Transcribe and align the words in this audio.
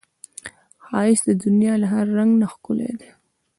ښایست 0.85 1.25
د 1.27 1.31
دنیا 1.43 1.73
له 1.81 1.87
هر 1.93 2.05
رنګ 2.17 2.31
نه 2.41 2.47
ښکلی 2.53 2.91
دی 2.99 3.09